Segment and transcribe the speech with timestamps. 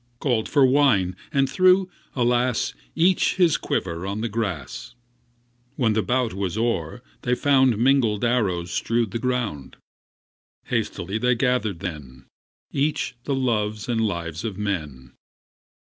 [0.19, 2.73] Called for wine, and threw— alas!—
[3.11, 4.95] Each his quiver on the grass.
[5.75, 9.75] When the bout was o'er they found Mingled arrows strewed the ground.
[10.65, 12.25] Hastily they gathered then
[12.71, 15.11] Each the loves and lives of men.